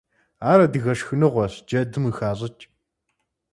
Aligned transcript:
Ар 0.49 0.59
адыгэ 0.65 0.93
шхыныгъуэщ, 0.99 1.53
джэдым 1.67 2.03
къыхащӏыкӏ. 2.07 2.63